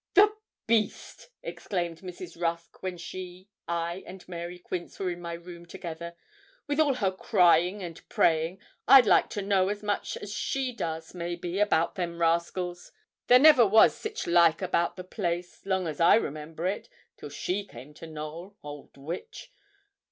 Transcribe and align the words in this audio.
'The 0.15 0.35
beast!' 0.65 1.29
exclaimed 1.43 1.99
Mrs. 1.99 2.35
Rusk, 2.41 2.81
when 2.81 2.97
she, 2.97 3.49
I, 3.67 4.03
and 4.07 4.27
Mary 4.27 4.57
Quince 4.57 4.97
were 4.97 5.11
in 5.11 5.21
my 5.21 5.33
room 5.33 5.63
together, 5.63 6.15
'with 6.65 6.79
all 6.79 6.95
her 6.95 7.11
crying 7.11 7.83
and 7.83 8.01
praying, 8.09 8.57
I'd 8.87 9.05
like 9.05 9.29
to 9.29 9.43
know 9.43 9.69
as 9.69 9.83
much 9.83 10.17
as 10.17 10.33
she 10.33 10.73
does, 10.75 11.13
maybe, 11.13 11.59
about 11.59 11.93
them 11.93 12.19
rascals. 12.19 12.91
There 13.27 13.37
never 13.37 13.63
was 13.67 13.93
sich 13.95 14.25
like 14.25 14.59
about 14.63 14.95
the 14.95 15.03
place, 15.03 15.63
long 15.67 15.85
as 15.87 15.99
I 16.01 16.15
remember 16.15 16.65
it, 16.65 16.89
till 17.15 17.29
she 17.29 17.63
came 17.63 17.93
to 17.93 18.07
Knowl, 18.07 18.55
old 18.63 18.97
witch! 18.97 19.53